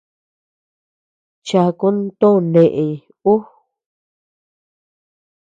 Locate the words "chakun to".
1.47-2.29